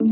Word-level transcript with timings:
Bonjour 0.00 0.08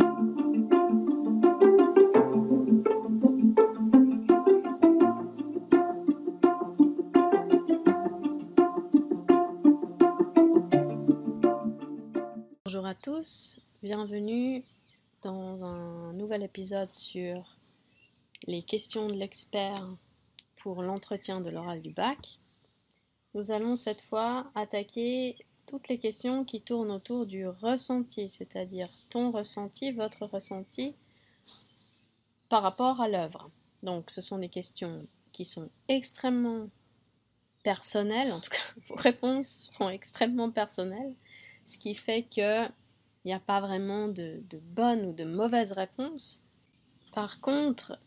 à 12.86 12.94
tous, 12.94 13.60
bienvenue 13.82 14.62
dans 15.22 15.64
un 15.64 16.12
nouvel 16.12 16.44
épisode 16.44 16.92
sur 16.92 17.56
les 18.46 18.62
questions 18.62 19.08
de 19.08 19.14
l'expert 19.14 19.96
pour 20.58 20.82
l'entretien 20.82 21.40
de 21.40 21.50
l'oral 21.50 21.82
du 21.82 21.90
bac. 21.90 22.38
Nous 23.34 23.50
allons 23.50 23.74
cette 23.74 24.02
fois 24.02 24.48
attaquer 24.54 25.36
toutes 25.66 25.88
les 25.88 25.98
questions 25.98 26.44
qui 26.44 26.60
tournent 26.60 26.90
autour 26.90 27.26
du 27.26 27.46
ressenti, 27.46 28.28
c'est-à-dire 28.28 28.90
ton 29.10 29.30
ressenti, 29.30 29.92
votre 29.92 30.26
ressenti 30.26 30.94
par 32.48 32.62
rapport 32.62 33.00
à 33.00 33.08
l'œuvre. 33.08 33.50
Donc 33.82 34.10
ce 34.10 34.20
sont 34.20 34.38
des 34.38 34.48
questions 34.48 35.06
qui 35.32 35.44
sont 35.44 35.70
extrêmement 35.88 36.68
personnelles, 37.62 38.32
en 38.32 38.40
tout 38.40 38.50
cas 38.50 38.58
vos 38.88 38.96
réponses 38.96 39.70
seront 39.72 39.88
extrêmement 39.88 40.50
personnelles, 40.50 41.14
ce 41.66 41.78
qui 41.78 41.94
fait 41.94 42.22
que 42.22 42.66
il 43.24 43.28
n'y 43.28 43.34
a 43.34 43.40
pas 43.40 43.60
vraiment 43.60 44.08
de, 44.08 44.42
de 44.50 44.58
bonnes 44.58 45.04
ou 45.04 45.12
de 45.12 45.22
mauvaises 45.22 45.70
réponses. 45.70 46.42
Par 47.12 47.40
contre, 47.40 48.00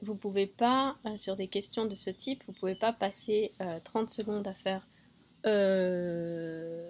vous 0.00 0.14
pouvez 0.14 0.46
pas, 0.46 0.96
euh, 1.06 1.16
sur 1.16 1.34
des 1.34 1.48
questions 1.48 1.86
de 1.86 1.94
ce 1.94 2.10
type, 2.10 2.44
vous 2.46 2.52
pouvez 2.52 2.74
pas 2.74 2.92
passer 2.92 3.52
euh, 3.60 3.80
30 3.82 4.08
secondes 4.08 4.46
à 4.46 4.54
faire 4.54 4.86
euh, 5.46 6.80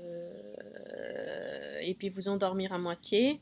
et 1.83 1.95
puis 1.95 2.09
vous 2.09 2.29
endormir 2.29 2.73
à 2.73 2.79
moitié. 2.79 3.41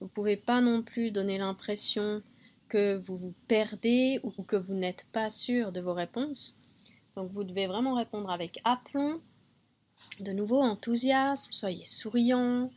Vous 0.00 0.08
pouvez 0.08 0.36
pas 0.36 0.60
non 0.60 0.82
plus 0.82 1.10
donner 1.10 1.38
l'impression 1.38 2.22
que 2.68 2.96
vous 3.06 3.16
vous 3.16 3.34
perdez 3.48 4.20
ou 4.22 4.30
que 4.42 4.56
vous 4.56 4.74
n'êtes 4.74 5.06
pas 5.12 5.30
sûr 5.30 5.72
de 5.72 5.80
vos 5.80 5.94
réponses. 5.94 6.58
Donc 7.16 7.30
vous 7.32 7.44
devez 7.44 7.66
vraiment 7.66 7.94
répondre 7.94 8.30
avec 8.30 8.58
aplomb, 8.64 9.20
de 10.20 10.32
nouveau 10.32 10.60
enthousiasme, 10.60 11.52
soyez 11.52 11.84
souriant. 11.84 12.70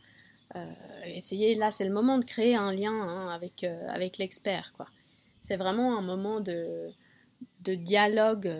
Euh, 0.56 0.72
essayez, 1.04 1.54
là 1.54 1.70
c'est 1.70 1.84
le 1.84 1.92
moment 1.92 2.18
de 2.18 2.24
créer 2.24 2.54
un 2.54 2.72
lien 2.72 2.92
hein, 2.92 3.28
avec, 3.28 3.64
euh, 3.64 3.86
avec 3.88 4.18
l'expert. 4.18 4.72
C'est 5.40 5.56
vraiment 5.56 5.98
un 5.98 6.02
moment 6.02 6.40
de, 6.40 6.88
de 7.62 7.74
dialogue 7.74 8.52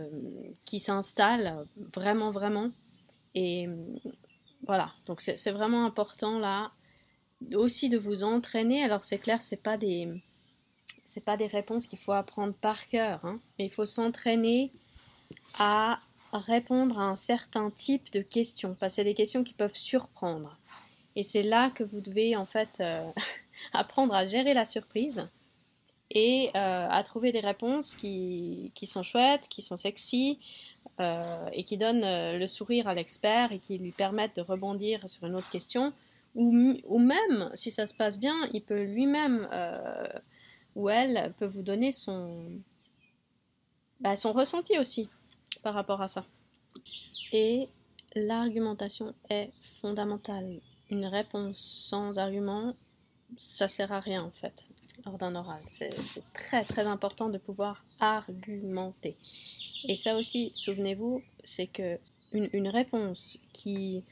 qui 0.65 0.81
s'installe, 0.81 1.67
vraiment, 1.95 2.31
vraiment. 2.31 2.71
Et 3.41 3.69
voilà, 4.67 4.93
donc 5.07 5.21
c'est 5.21 5.53
vraiment 5.53 5.87
important 5.87 6.41
là 6.41 6.73
aussi 7.55 7.89
de 7.89 7.97
vous 7.97 8.25
entraîner. 8.25 8.83
Alors 8.83 9.05
c'est 9.05 9.19
clair, 9.19 9.43
c'est 9.43 9.63
pas 9.63 9.77
des 9.77 10.09
c'est 11.05 11.25
pas 11.25 11.37
des 11.37 11.47
réponses 11.47 11.87
qu'il 11.87 12.01
faut 12.01 12.13
apprendre 12.13 12.53
par 12.53 12.89
cœur, 12.89 13.25
hein, 13.25 13.39
mais 13.59 13.67
il 13.67 13.71
faut 13.71 13.87
s'entraîner 13.87 14.73
à 15.59 16.01
répondre 16.33 16.99
à 16.99 17.05
un 17.05 17.17
certain 17.17 17.71
type 17.71 18.11
de 18.13 18.21
questions, 18.23 18.77
parce 18.79 18.93
que 18.93 18.97
c'est 18.97 19.05
des 19.05 19.15
questions 19.15 19.45
qui 19.45 19.55
peuvent 19.55 19.77
surprendre. 19.77 20.59
Et 21.17 21.23
c'est 21.23 21.45
là 21.45 21.71
que 21.71 21.85
vous 21.85 22.01
devez 22.01 22.37
en 22.37 22.45
fait 22.45 22.79
euh, 22.81 23.09
apprendre 23.73 24.15
à 24.15 24.27
gérer 24.27 24.53
la 24.53 24.65
surprise 24.65 25.29
et 26.11 26.51
euh, 26.57 26.89
à 26.91 27.03
trouver 27.05 27.33
des 27.33 27.41
réponses 27.41 27.95
qui, 27.95 28.73
qui, 28.75 28.87
sont 28.87 29.03
chouettes, 29.03 29.49
qui 29.49 29.63
sont 29.63 29.77
sexy 29.77 30.39
euh, 31.01 31.49
et 31.53 31.63
qui 31.63 31.77
donnent 31.77 32.03
euh, 32.03 32.39
le 32.39 32.47
sourire 32.49 32.89
à 32.89 32.95
l'expert 32.95 33.53
et 33.53 33.61
qui 33.61 33.79
lui 33.79 33.93
permettent 33.93 34.35
de 34.37 34.41
rebondir 34.41 35.09
sur 35.09 35.27
une 35.27 35.37
autre 35.37 35.49
question. 35.49 35.93
Ou, 36.35 36.99
même, 36.99 37.51
si 37.55 37.71
ça 37.71 37.87
se 37.87 37.95
passe 37.95 38.19
bien, 38.19 38.35
il 38.53 38.63
peut 38.63 38.83
lui-même 38.83 39.49
euh, 39.53 40.07
ou 40.77 40.89
elle 40.89 41.33
peut 41.37 41.47
vous 41.47 41.63
donner 41.63 41.91
son, 41.91 42.61
bah, 44.01 44.15
son 44.15 44.33
ressenti 44.33 44.79
aussi 44.79 45.09
par 45.63 45.75
rapport 45.75 46.01
à 46.01 46.09
ça. 46.09 46.25
Et 47.33 47.69
l'argumentation 48.15 49.15
est 49.31 49.51
fondamentale. 49.81 50.61
Une 50.91 51.07
réponse 51.07 51.59
sans 51.59 52.19
argument, 52.19 52.75
ça 53.37 53.69
sert 53.69 53.93
à 53.93 54.01
rien 54.01 54.23
en 54.23 54.31
fait 54.31 54.69
lors 55.05 55.19
d'un 55.19 55.35
oral. 55.35 55.61
C'est 55.67 55.91
très 56.33 56.65
très 56.65 56.87
important 56.87 57.29
de 57.29 57.39
pouvoir 57.39 57.85
argumenter. 58.01 59.15
Et 59.85 59.95
ça 59.97 60.17
aussi, 60.17 60.51
souvenez-vous, 60.55 61.23
c'est 61.45 61.67
que 61.67 61.99
une, 62.33 62.69
réponse 62.69 63.39
qui 63.53 64.05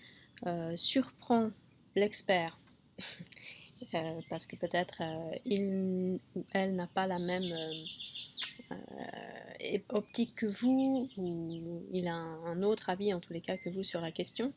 euh, 0.47 0.75
surprend 0.77 1.51
l'expert, 1.95 2.59
euh, 3.95 4.21
parce 4.31 4.47
que 4.47 4.57
peut-être 4.57 5.03
euh, 5.03 5.39
ou 5.51 6.19
elle 6.53 6.77
n'a 6.77 6.87
pas 6.87 7.07
la 7.07 7.19
même 7.19 7.53
optique 9.91 10.35
que 10.37 10.47
vous, 10.47 11.09
ou 11.17 11.83
il 11.93 12.09
a 12.09 12.15
un, 12.15 12.45
un 12.45 12.63
autre 12.63 12.89
avis 12.89 13.13
en 13.13 13.21
tous 13.21 13.33
les 13.33 13.41
cas 13.41 13.57
que 13.57 13.69
vous 13.69 13.83
sur 13.83 14.01
la 14.01 14.13
question, 14.13 14.53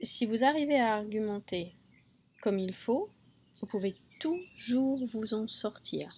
si 0.00 0.26
vous 0.26 0.44
arrivez 0.44 0.78
à 0.78 0.94
argumenter 0.94 1.72
comme 2.40 2.58
il 2.58 2.72
faut, 2.72 3.08
vous 3.60 3.66
pouvez 3.66 3.96
toujours 4.20 5.04
vous 5.06 5.34
en 5.34 5.46
sortir, 5.46 6.12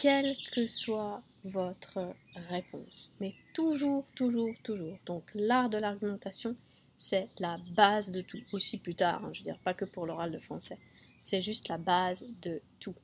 quelle 0.00 0.34
que 0.52 0.66
soit 0.66 1.22
votre 1.50 2.14
réponse. 2.48 3.14
Mais 3.20 3.34
toujours, 3.54 4.06
toujours, 4.14 4.52
toujours. 4.62 4.98
Donc 5.06 5.24
l'art 5.34 5.68
de 5.70 5.78
l'argumentation, 5.78 6.56
c'est 6.94 7.28
la 7.38 7.56
base 7.74 8.10
de 8.10 8.20
tout. 8.20 8.40
Aussi 8.52 8.78
plus 8.78 8.94
tard, 8.94 9.24
hein, 9.24 9.30
je 9.32 9.40
veux 9.40 9.44
dire, 9.44 9.58
pas 9.64 9.74
que 9.74 9.84
pour 9.84 10.06
l'oral 10.06 10.32
de 10.32 10.38
français. 10.38 10.78
C'est 11.18 11.40
juste 11.40 11.68
la 11.68 11.78
base 11.78 12.26
de 12.42 12.60
tout. 12.80 12.94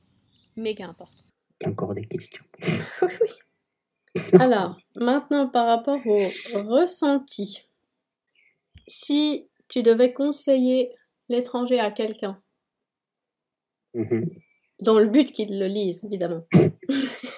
Méga 0.55 0.87
important. 0.87 1.23
Encore 1.65 1.93
des 1.95 2.05
questions. 2.05 2.43
oui. 3.01 4.19
Alors, 4.39 4.77
maintenant 4.95 5.47
par 5.47 5.65
rapport 5.67 5.99
au 6.05 6.29
ressenti. 6.63 7.61
Si 8.87 9.47
tu 9.69 9.81
devais 9.81 10.13
conseiller 10.13 10.91
l'étranger 11.29 11.79
à 11.79 11.89
quelqu'un, 11.91 12.39
Mhm. 13.95 14.27
dans 14.79 14.97
le 14.97 15.05
but 15.05 15.31
qu'il 15.31 15.59
le 15.59 15.67
lise, 15.67 16.03
évidemment. 16.03 16.45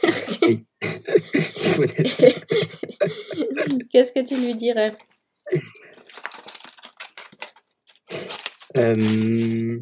Qu'est-ce 3.91 4.13
que 4.13 4.25
tu 4.25 4.35
lui 4.35 4.55
dirais? 4.55 4.93
Euh, 8.77 9.79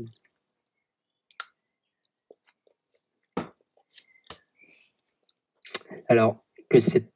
Alors, 6.07 6.43
que 6.69 6.79
c'est 6.79 7.09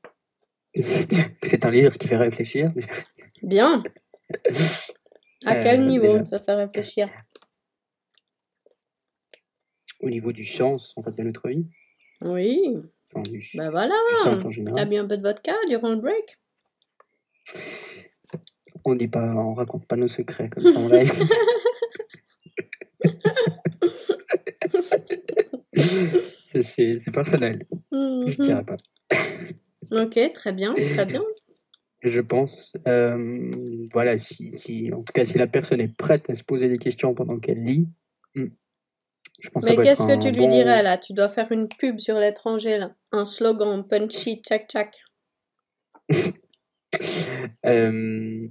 c'est 1.43 1.65
un 1.65 1.71
livre 1.71 1.97
qui 1.97 2.07
fait 2.07 2.17
réfléchir. 2.17 2.71
Bien. 3.41 3.83
À 5.45 5.55
quel 5.55 5.81
Euh, 5.81 5.85
niveau 5.85 6.19
déjà. 6.19 6.25
ça 6.25 6.39
fait 6.39 6.53
réfléchir? 6.53 7.09
Au 10.01 10.09
niveau 10.09 10.31
du 10.31 10.45
sens 10.45 10.93
en 10.95 11.03
fait 11.03 11.15
de 11.15 11.23
notre 11.23 11.47
vie, 11.49 11.65
Oui. 12.21 12.75
Ben 13.13 13.69
voilà. 13.71 13.95
sens 14.23 14.45
en 14.45 14.75
T'as 14.75 14.85
bu 14.85 14.97
un 14.97 15.07
peu 15.07 15.17
de 15.17 15.23
vodka 15.23 15.53
durant 15.69 15.91
le 15.91 15.97
break? 15.97 16.37
On 18.85 18.95
dit 18.95 19.07
pas, 19.07 19.23
on 19.33 19.53
raconte 19.53 19.85
pas 19.87 19.95
nos 19.95 20.07
secrets 20.07 20.49
comme 20.49 20.63
ça 20.63 20.79
en 20.79 20.87
live. 20.87 21.11
Ça, 26.51 26.61
c'est 26.63 27.11
personnel, 27.11 27.65
je 27.91 27.97
Mhm. 27.97 28.35
dirais 28.39 28.63
pas. 28.65 28.77
Ok, 29.91 30.19
très 30.33 30.53
bien, 30.53 30.73
très 30.73 31.05
bien. 31.05 31.23
Je 32.01 32.19
pense, 32.21 32.73
euh, 32.87 33.51
voilà, 33.93 34.17
si, 34.17 34.57
si, 34.57 34.91
en 34.93 35.03
tout 35.03 35.13
cas, 35.13 35.25
si 35.25 35.37
la 35.37 35.47
personne 35.47 35.81
est 35.81 35.95
prête 35.95 36.29
à 36.29 36.35
se 36.35 36.43
poser 36.43 36.69
des 36.69 36.77
questions 36.77 37.13
pendant 37.13 37.39
qu'elle 37.39 37.63
lit, 37.63 37.87
hmm, 38.35 38.47
je 39.39 39.49
pense 39.49 39.63
Mais 39.63 39.75
qu'est-ce 39.77 40.03
que 40.03 40.21
tu 40.21 40.31
lui 40.31 40.47
dirais 40.47 40.81
là? 40.83 40.97
Tu 40.97 41.13
dois 41.13 41.29
faire 41.29 41.51
une 41.51 41.67
pub 41.67 41.99
sur 41.99 42.17
l'étranger 42.17 42.77
là. 42.77 42.95
Un 43.11 43.25
slogan 43.25 43.87
punchy, 43.87 44.41
tchac 44.43 44.67
tchac. 44.69 44.97
Euh, 47.65 48.47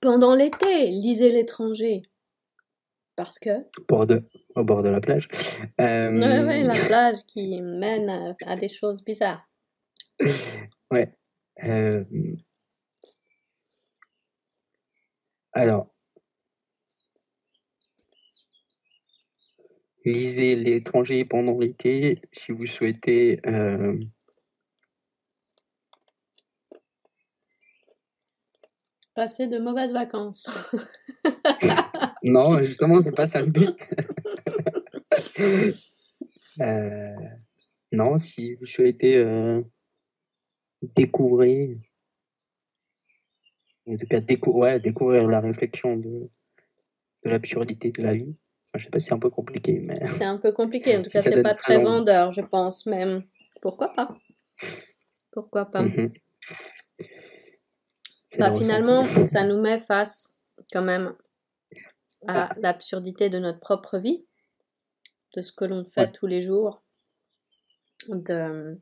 Pendant 0.00 0.34
l'été, 0.36 0.86
lisez 0.86 1.30
l'étranger. 1.32 2.02
Parce 3.16 3.38
que. 3.40 3.50
bord 3.88 4.06
de- 4.06 4.22
au 4.54 4.62
bord 4.62 4.82
de 4.84 4.88
la 4.88 5.00
plage. 5.00 5.28
Euh, 5.80 6.10
Ouais, 6.12 6.44
ouais, 6.44 6.62
la 6.62 6.86
plage 6.86 7.18
qui 7.26 7.60
mène 7.60 8.08
à, 8.08 8.34
à 8.46 8.56
des 8.56 8.68
choses 8.68 9.02
bizarres. 9.04 9.44
ouais. 10.92 11.12
Euh, 11.64 12.04
alors, 15.52 15.92
lisez 20.04 20.56
l'étranger 20.56 21.24
pendant 21.24 21.58
l'été 21.58 22.16
si 22.32 22.52
vous 22.52 22.66
souhaitez 22.66 23.40
euh, 23.46 23.98
Passer 29.14 29.48
de 29.48 29.58
mauvaises 29.58 29.92
vacances. 29.92 30.48
non, 32.22 32.62
justement, 32.62 33.02
c'est 33.02 33.10
pas 33.10 33.26
ça 33.26 33.40
le 33.42 33.50
but. 33.50 33.76
Euh, 36.60 37.14
non, 37.92 38.18
si 38.18 38.54
vous 38.54 38.66
souhaitez 38.66 39.16
euh, 39.16 39.62
découvrir, 40.82 41.78
en 43.86 43.96
tout 43.96 44.06
cas 44.08 44.20
découvrir 44.20 45.28
la 45.28 45.40
réflexion 45.40 45.96
de, 45.96 46.28
de 47.24 47.30
l'absurdité 47.30 47.92
de 47.92 48.02
la 48.02 48.14
vie. 48.14 48.34
Je 48.74 48.84
sais 48.84 48.90
pas 48.90 49.00
si 49.00 49.06
c'est 49.06 49.14
un 49.14 49.18
peu 49.18 49.30
compliqué, 49.30 49.80
mais. 49.80 50.10
C'est 50.10 50.24
un 50.24 50.38
peu 50.38 50.52
compliqué, 50.52 50.96
en 50.96 51.02
tout 51.02 51.10
cas, 51.10 51.22
c'est 51.22 51.42
pas 51.42 51.54
très 51.54 51.82
vendeur, 51.82 52.32
je 52.32 52.40
pense 52.40 52.86
même. 52.86 53.24
Pourquoi 53.60 53.94
pas? 53.94 54.16
Pourquoi 55.30 55.66
pas? 55.66 55.82
Mhm. 55.82 56.12
bah, 58.38 58.56
Finalement, 58.56 59.26
ça 59.26 59.44
nous 59.44 59.60
met 59.60 59.80
face 59.80 60.36
quand 60.72 60.82
même 60.82 61.14
à 62.26 62.54
l'absurdité 62.58 63.30
de 63.30 63.38
notre 63.38 63.60
propre 63.60 63.98
vie, 63.98 64.24
de 65.34 65.42
ce 65.42 65.52
que 65.52 65.64
l'on 65.64 65.84
fait 65.84 66.10
tous 66.12 66.26
les 66.26 66.42
jours, 66.42 66.82
de 68.08 68.78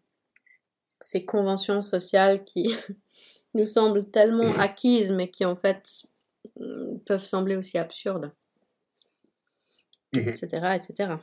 ces 1.00 1.24
conventions 1.24 1.82
sociales 1.82 2.44
qui 2.44 2.74
nous 3.54 3.66
semblent 3.66 4.10
tellement 4.10 4.52
acquises, 4.58 5.12
mais 5.12 5.30
qui 5.30 5.44
en 5.44 5.56
fait 5.56 6.06
mm, 6.58 6.98
peuvent 7.06 7.24
sembler 7.24 7.56
aussi 7.56 7.78
absurdes, 7.78 8.32
etc., 10.18 10.48
mhm. 10.52 10.72
etc. 10.72 11.14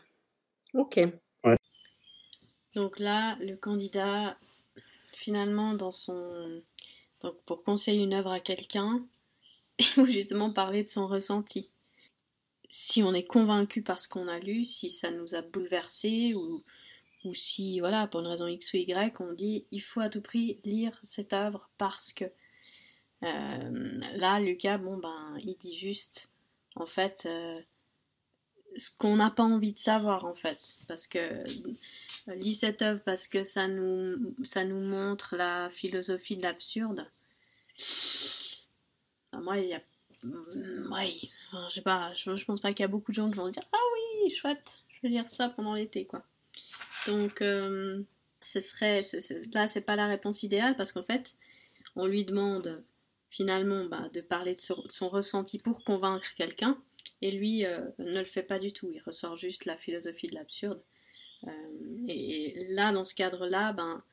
Ok. 0.73 0.99
Donc 2.75 2.97
là, 2.99 3.37
le 3.39 3.55
candidat, 3.55 4.37
finalement, 5.13 5.73
dans 5.73 5.91
son... 5.91 6.61
Donc 7.21 7.35
pour 7.45 7.63
conseiller 7.63 8.03
une 8.03 8.13
œuvre 8.13 8.31
à 8.31 8.39
quelqu'un, 8.39 9.05
il 9.79 9.85
faut 9.85 10.05
justement 10.05 10.51
parler 10.51 10.83
de 10.83 10.89
son 10.89 11.07
ressenti. 11.07 11.69
Si 12.69 13.03
on 13.03 13.13
est 13.13 13.25
convaincu 13.25 13.83
par 13.83 13.99
ce 13.99 14.07
qu'on 14.07 14.27
a 14.27 14.39
lu, 14.39 14.63
si 14.63 14.89
ça 14.89 15.11
nous 15.11 15.35
a 15.35 15.41
bouleversé 15.41 16.33
ou, 16.33 16.63
ou 17.23 17.35
si, 17.35 17.79
voilà, 17.79 18.07
pour 18.07 18.21
une 18.21 18.27
raison 18.27 18.47
X 18.47 18.73
ou 18.73 18.77
Y, 18.77 19.21
on 19.21 19.33
dit 19.33 19.65
il 19.71 19.81
faut 19.81 19.99
à 19.99 20.09
tout 20.09 20.21
prix 20.21 20.59
lire 20.63 20.99
cette 21.03 21.33
œuvre 21.33 21.69
parce 21.77 22.13
que. 22.13 22.25
Euh, 23.21 23.99
là, 24.15 24.39
Lucas, 24.41 24.77
bon, 24.79 24.97
ben, 24.97 25.37
il 25.41 25.55
dit 25.55 25.77
juste, 25.77 26.29
en 26.75 26.85
fait, 26.85 27.23
euh, 27.25 27.61
ce 28.75 28.89
qu'on 28.97 29.17
n'a 29.17 29.29
pas 29.29 29.43
envie 29.43 29.73
de 29.73 29.77
savoir, 29.77 30.25
en 30.25 30.35
fait. 30.35 30.77
Parce 30.87 31.07
que 31.07 31.19
euh, 31.19 32.35
lis 32.35 32.55
cette 32.55 32.81
œuvre 32.81 33.01
parce 33.03 33.27
que 33.27 33.43
ça 33.43 33.67
nous, 33.67 34.35
ça 34.43 34.63
nous 34.63 34.79
montre 34.79 35.35
la 35.35 35.69
philosophie 35.69 36.37
de 36.37 36.43
l'absurde. 36.43 37.07
moi, 39.33 39.57
il 39.59 39.67
y 39.67 39.73
a. 39.73 39.81
Ouais, 40.23 41.19
je 41.67 41.73
sais 41.73 41.81
pas, 41.81 42.13
je 42.13 42.45
pense 42.45 42.61
pas 42.61 42.71
qu'il 42.71 42.83
y 42.83 42.85
a 42.85 42.87
beaucoup 42.87 43.11
de 43.11 43.15
gens 43.15 43.29
qui 43.29 43.37
vont 43.37 43.47
se 43.49 43.53
dire 43.53 43.67
Ah 43.73 43.77
oui, 44.23 44.29
chouette, 44.29 44.83
je 44.89 45.01
vais 45.01 45.09
lire 45.09 45.27
ça 45.27 45.49
pendant 45.49 45.73
l'été, 45.73 46.05
quoi. 46.05 46.23
Donc, 47.07 47.41
euh, 47.41 48.01
ce 48.39 48.59
serait, 48.59 49.01
là, 49.53 49.67
c'est 49.67 49.81
pas 49.81 49.95
la 49.95 50.07
réponse 50.07 50.43
idéale 50.43 50.75
parce 50.75 50.91
qu'en 50.91 51.03
fait, 51.03 51.35
on 51.95 52.07
lui 52.07 52.25
demande 52.25 52.83
finalement 53.29 53.85
bah, 53.85 54.09
de 54.13 54.21
parler 54.21 54.55
de 54.55 54.61
son, 54.61 55.09
ressenti 55.09 55.57
pour 55.57 55.83
convaincre 55.83 56.33
quelqu'un, 56.35 56.77
et 57.23 57.31
lui 57.31 57.65
euh, 57.65 57.79
ne 57.99 58.19
le 58.19 58.25
fait 58.25 58.43
pas 58.43 58.59
du 58.59 58.73
tout. 58.73 58.91
Il 58.93 59.01
ressort 59.01 59.37
juste 59.37 59.63
la 59.63 59.77
philosophie 59.77 60.27
de 60.27 60.35
l'absurde. 60.35 60.83
Euh, 61.47 61.49
et, 62.09 62.65
là, 62.67 62.91
dans 62.91 63.05
ce 63.05 63.15
cadre-là, 63.15 63.71
ben, 63.71 64.03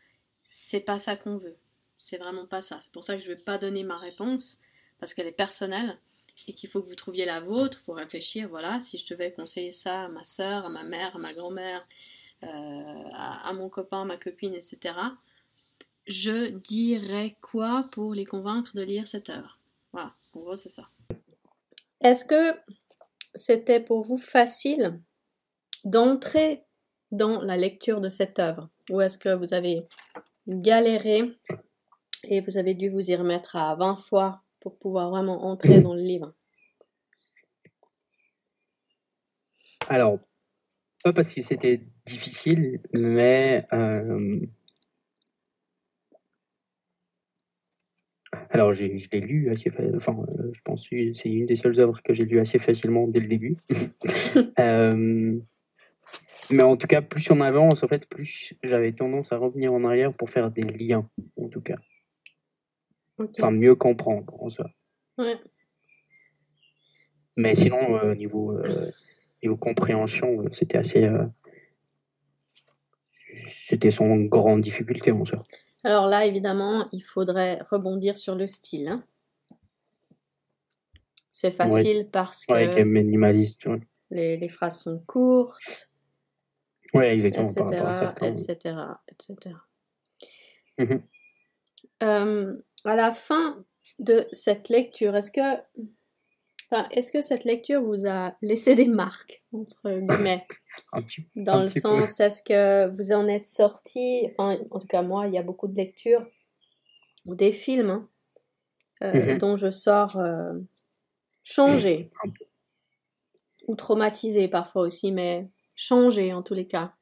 c'est 0.48 0.80
pas 0.80 1.00
ça 1.00 1.16
qu'on 1.16 1.36
veut. 1.36 1.56
C'est 1.96 2.18
vraiment 2.18 2.46
pas 2.46 2.60
ça. 2.60 2.78
C'est 2.80 2.92
pour 2.92 3.02
ça 3.02 3.16
que 3.16 3.22
je 3.22 3.26
vais 3.26 3.42
pas 3.44 3.58
donner 3.58 3.82
ma 3.82 3.98
réponse 3.98 4.60
parce 5.00 5.12
qu'elle 5.12 5.26
est 5.26 5.32
personnelle 5.32 5.98
et 6.46 6.54
qu'il 6.54 6.70
faut 6.70 6.80
que 6.80 6.88
vous 6.88 6.94
trouviez 6.94 7.24
la 7.24 7.40
vôtre. 7.40 7.82
Faut 7.84 7.94
réfléchir. 7.94 8.48
Voilà, 8.48 8.78
si 8.78 8.96
je 8.96 9.12
devais 9.12 9.32
conseiller 9.32 9.72
ça 9.72 10.04
à 10.04 10.08
ma 10.08 10.22
soeur, 10.22 10.64
à 10.64 10.68
ma 10.68 10.84
mère, 10.84 11.16
à 11.16 11.18
ma 11.18 11.34
grand-mère, 11.34 11.84
euh, 12.44 12.46
à, 13.12 13.52
mon 13.54 13.68
copain, 13.68 14.04
ma 14.04 14.18
copine, 14.18 14.54
etc., 14.54 14.94
je 16.06 16.50
dirais 16.50 17.34
quoi 17.42 17.88
pour 17.90 18.14
les 18.14 18.24
convaincre 18.24 18.70
de 18.76 18.82
lire 18.82 19.08
cette 19.08 19.30
œuvre? 19.30 19.58
Voilà, 19.92 20.14
en 20.32 20.38
gros, 20.38 20.54
c'est 20.54 20.68
ça. 20.68 20.88
Est-ce 22.00 22.24
que 22.24 22.54
c'était 23.34 23.80
pour 23.80 24.02
vous 24.02 24.18
facile 24.18 25.00
d'entrer 25.84 26.64
dans 27.10 27.40
la 27.42 27.56
lecture 27.56 28.00
de 28.00 28.08
cette 28.08 28.38
œuvre? 28.38 28.68
Ou 28.90 29.00
est-ce 29.00 29.18
que 29.18 29.34
vous 29.34 29.54
avez 29.54 29.86
galéré 30.46 31.22
et 32.24 32.40
vous 32.40 32.56
avez 32.58 32.74
dû 32.74 32.88
vous 32.88 33.10
y 33.10 33.16
remettre 33.16 33.56
à 33.56 33.74
20 33.76 33.96
fois 33.96 34.42
pour 34.60 34.78
pouvoir 34.78 35.10
vraiment 35.10 35.44
entrer 35.44 35.80
dans 35.80 35.94
le 35.94 36.02
livre? 36.02 36.34
Alors, 39.88 40.18
pas 41.02 41.12
parce 41.12 41.32
que 41.32 41.42
c'était 41.42 41.82
difficile, 42.06 42.80
mais 42.92 43.66
euh, 43.72 44.40
alors 48.50 48.74
je 48.74 48.84
l'ai 48.84 49.20
lu 49.20 49.50
assez, 49.50 49.70
enfin 49.94 50.16
euh, 50.28 50.50
je 50.52 50.60
pense 50.64 50.88
que 50.88 51.12
c'est 51.12 51.28
une 51.28 51.46
des 51.46 51.56
seules 51.56 51.78
œuvres 51.78 52.02
que 52.02 52.14
j'ai 52.14 52.24
lu 52.24 52.40
assez 52.40 52.58
facilement 52.58 53.06
dès 53.06 53.20
le 53.20 53.26
début. 53.28 53.56
Euh, 54.58 55.38
mais 56.50 56.62
en 56.62 56.76
tout 56.76 56.86
cas, 56.86 57.02
plus 57.02 57.28
on 57.30 57.40
avance, 57.40 57.82
en 57.82 57.88
fait, 57.88 58.06
plus 58.06 58.54
j'avais 58.62 58.92
tendance 58.92 59.32
à 59.32 59.36
revenir 59.36 59.72
en 59.72 59.84
arrière 59.84 60.12
pour 60.12 60.30
faire 60.30 60.50
des 60.50 60.62
liens, 60.62 61.08
en 61.36 61.48
tout 61.48 61.60
cas. 61.60 61.76
Enfin, 63.18 63.50
mieux 63.50 63.74
comprendre 63.74 64.32
en 64.40 64.50
soi. 64.50 64.70
Mais 67.36 67.54
sinon, 67.54 68.00
au 68.02 68.14
niveau 68.14 68.56
niveau 69.42 69.56
compréhension, 69.56 70.44
c'était 70.52 70.78
assez 70.78 71.08
c'était 73.68 73.90
son 73.90 74.16
grande 74.16 74.60
difficulté 74.60 75.12
en 75.12 75.24
soi. 75.24 75.42
Alors 75.84 76.06
là, 76.06 76.26
évidemment, 76.26 76.88
il 76.92 77.02
faudrait 77.02 77.60
rebondir 77.70 78.18
sur 78.18 78.34
le 78.34 78.46
style. 78.46 78.88
Hein. 78.88 79.04
C'est 81.32 81.52
facile 81.52 82.08
parce 82.12 82.44
que 82.44 82.52
ouais, 82.52 82.84
minimaliste, 82.84 83.66
les, 84.10 84.36
les, 84.36 84.48
phrases 84.48 84.82
sont 84.82 84.98
courtes. 85.06 85.90
Oui, 86.92 87.04
exactement. 87.04 87.48
Etc. 87.48 88.12
etc., 88.22 88.76
etc. 89.08 89.56
Euh, 92.02 92.56
à 92.84 92.96
la 92.96 93.12
fin 93.12 93.64
de 93.98 94.26
cette 94.32 94.68
lecture, 94.68 95.16
est-ce 95.16 95.30
que 95.30 95.62
est-ce 96.90 97.10
que 97.10 97.20
cette 97.20 97.44
lecture 97.44 97.82
vous 97.82 98.06
a 98.06 98.36
laissé 98.42 98.74
des 98.74 98.86
marques, 98.86 99.42
entre 99.52 99.90
guillemets? 99.90 100.46
Dans 101.36 101.62
le 101.62 101.68
sens, 101.68 102.20
est-ce 102.20 102.42
que 102.42 102.88
vous 102.96 103.12
en 103.12 103.26
êtes 103.26 103.46
sorti? 103.46 104.28
En 104.38 104.56
tout 104.56 104.86
cas, 104.86 105.02
moi, 105.02 105.26
il 105.26 105.34
y 105.34 105.38
a 105.38 105.42
beaucoup 105.42 105.68
de 105.68 105.76
lectures 105.76 106.26
ou 107.26 107.34
des 107.34 107.52
films 107.52 107.90
hein, 107.90 108.08
euh, 109.02 109.32
mhm. 109.32 109.38
dont 109.38 109.56
je 109.56 109.70
sors 109.70 110.16
euh, 110.16 110.54
changé 111.42 112.10
ou 113.66 113.74
traumatisé 113.74 114.48
parfois 114.48 114.82
aussi, 114.82 115.12
mais 115.12 115.48
changé 115.74 116.32
en 116.32 116.42
tous 116.42 116.54
les 116.54 116.66
cas. 116.66 116.94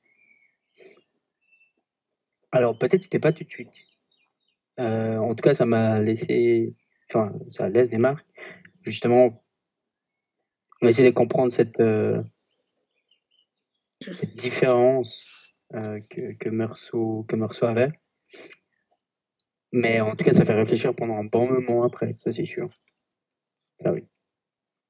Alors 2.50 2.78
peut-être 2.78 3.02
c'était 3.02 3.19
pas 3.19 3.33
tout 3.33 3.45
de 3.45 3.50
suite. 3.50 3.73
Euh, 4.81 5.19
en 5.19 5.35
tout 5.35 5.42
cas, 5.42 5.54
ça 5.54 5.66
m'a 5.66 6.00
laissé, 6.00 6.75
enfin, 7.11 7.33
ça 7.50 7.69
laisse 7.69 7.90
des 7.90 7.99
marques. 7.99 8.26
Justement, 8.83 9.42
on 10.80 10.87
va 10.87 10.90
essayer 10.90 11.08
de 11.08 11.14
comprendre 11.14 11.52
cette, 11.52 11.80
euh, 11.80 12.23
cette 14.00 14.37
différence 14.37 15.54
euh, 15.75 16.00
que, 16.08 16.32
que, 16.35 16.49
Meursault, 16.49 17.25
que 17.28 17.37
Meursault 17.37 17.66
avait. 17.66 17.92
Mais 19.73 20.00
en 20.00 20.14
tout 20.16 20.25
cas, 20.25 20.32
ça 20.32 20.44
fait 20.44 20.54
réfléchir 20.54 20.94
pendant 20.94 21.16
un 21.16 21.25
bon 21.25 21.50
moment 21.50 21.85
après, 21.85 22.14
ça 22.18 22.32
c'est 22.32 22.47
sûr. 22.47 22.68
Ça 23.80 23.92
oui. 23.92 24.04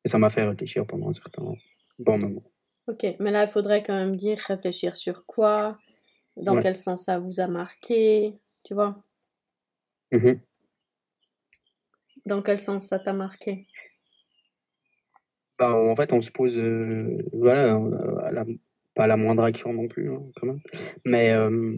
Et 0.04 0.08
ça 0.08 0.18
m'a 0.18 0.30
fait 0.30 0.44
réfléchir 0.44 0.86
pendant 0.86 1.08
un 1.08 1.12
certain 1.12 1.54
bon 1.98 2.18
moment. 2.18 2.44
Ok, 2.86 3.04
mais 3.18 3.30
là, 3.30 3.44
il 3.44 3.50
faudrait 3.50 3.82
quand 3.82 3.94
même 3.94 4.16
dire 4.16 4.38
réfléchir 4.38 4.94
sur 4.96 5.26
quoi, 5.26 5.78
dans 6.36 6.58
quel 6.58 6.76
sens 6.76 7.04
ça 7.04 7.18
vous 7.18 7.40
a 7.40 7.48
marqué, 7.48 8.34
tu 8.62 8.74
vois 8.74 9.02
mm-hmm. 10.12 10.38
Dans 12.26 12.42
quel 12.42 12.60
sens 12.60 12.86
ça 12.86 12.98
t'a 12.98 13.12
marqué 13.12 13.66
bah, 15.58 15.74
en 15.74 15.96
fait, 15.96 16.12
on 16.12 16.22
se 16.22 16.30
pose, 16.30 16.56
euh, 16.56 17.18
voilà, 17.32 17.74
euh, 17.74 18.44
pas 18.94 19.04
à 19.04 19.06
la 19.06 19.16
moindre 19.16 19.42
action 19.42 19.72
non 19.72 19.88
plus, 19.88 20.12
hein, 20.12 20.22
quand 20.36 20.46
même. 20.46 20.60
Mais 21.04 21.32
euh, 21.32 21.76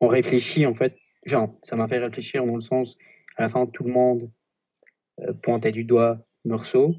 on 0.00 0.08
réfléchit, 0.08 0.64
en 0.66 0.74
fait. 0.74 0.96
Genre, 1.26 1.54
ça 1.62 1.76
m'a 1.76 1.86
fait 1.86 1.98
réfléchir 1.98 2.46
dans 2.46 2.56
le 2.56 2.62
sens, 2.62 2.96
à 3.36 3.42
la 3.42 3.48
fin, 3.50 3.66
tout 3.66 3.84
le 3.84 3.92
monde 3.92 4.30
pointait 5.42 5.70
du 5.70 5.84
doigt 5.84 6.18
Meursault. 6.46 6.94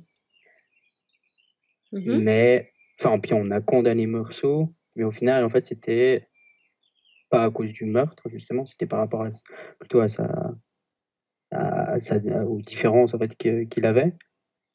Mm-hmm. 1.92 2.22
Mais, 2.22 2.72
enfin, 3.00 3.20
puis 3.20 3.34
on 3.34 3.50
a 3.50 3.62
condamné 3.62 4.06
Meursault, 4.06 4.72
mais 4.96 5.04
au 5.04 5.12
final, 5.12 5.44
en 5.44 5.50
fait, 5.50 5.66
c'était 5.66 6.28
pas 7.32 7.46
à 7.46 7.50
cause 7.50 7.72
du 7.72 7.86
meurtre, 7.86 8.30
justement, 8.30 8.68
c'était 8.68 8.86
par 8.86 9.00
rapport 9.00 9.24
à, 9.24 9.30
plutôt 9.80 10.02
à 10.02 10.08
sa, 10.08 10.54
à, 11.50 12.00
sa, 12.00 12.18
aux 12.46 12.62
différences, 12.62 13.16
en 13.16 13.18
fait, 13.18 13.36
qu'il 13.36 13.86
avait. 13.88 14.14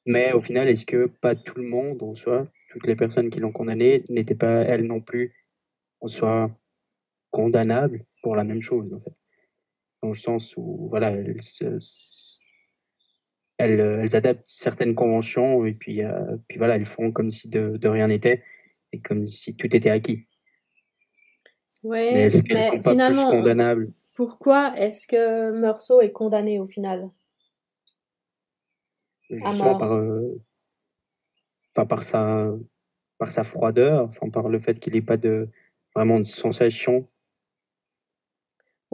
Mais 0.06 0.32
au 0.32 0.40
final, 0.40 0.68
est-ce 0.68 0.86
que 0.86 1.06
pas 1.06 1.34
tout 1.34 1.56
le 1.56 1.68
monde 1.68 2.02
en 2.02 2.14
soi, 2.14 2.46
toutes 2.70 2.86
les 2.86 2.94
personnes 2.96 3.28
qui 3.28 3.40
l'ont 3.40 3.52
condamné, 3.52 4.04
n'étaient 4.08 4.36
pas 4.36 4.62
elles 4.62 4.84
non 4.86 5.00
plus 5.00 5.34
en 6.00 6.08
soi 6.08 6.50
condamnables 7.32 8.04
pour 8.22 8.36
la 8.36 8.44
même 8.44 8.62
chose 8.62 8.92
en 8.94 9.00
fait? 9.00 9.14
Dans 10.02 10.10
le 10.10 10.14
sens 10.14 10.54
où 10.56 10.88
voilà, 10.88 11.10
elles, 11.10 11.40
elles, 13.58 14.16
adaptent 14.16 14.44
certaines 14.46 14.94
conventions 14.94 15.66
et 15.66 15.72
puis, 15.72 16.04
euh, 16.04 16.36
puis 16.48 16.58
voilà, 16.58 16.76
elles 16.76 16.86
font 16.86 17.10
comme 17.10 17.32
si 17.32 17.48
de, 17.48 17.76
de 17.76 17.88
rien 17.88 18.06
n'était 18.06 18.44
et 18.92 19.00
comme 19.00 19.26
si 19.26 19.56
tout 19.56 19.74
était 19.74 19.90
acquis. 19.90 20.26
Ouais, 21.82 22.30
mais, 22.48 22.80
finalement, 22.80 23.30
pourquoi 24.14 24.74
est-ce 24.76 25.06
que 25.06 25.50
Meursault 25.52 26.00
est 26.00 26.12
condamné 26.12 26.58
au 26.58 26.66
final? 26.66 27.10
Justement 29.30 29.78
par, 29.78 29.92
euh, 29.92 30.40
par 31.74 32.02
sa 32.02 32.50
par 33.18 33.30
sa 33.32 33.44
froideur, 33.44 34.08
enfin 34.08 34.28
par 34.30 34.48
le 34.48 34.60
fait 34.60 34.78
qu'il 34.78 34.92
n'ait 34.92 35.02
pas 35.02 35.16
de 35.16 35.48
vraiment 35.94 36.20
de 36.20 36.26
sensation. 36.26 37.08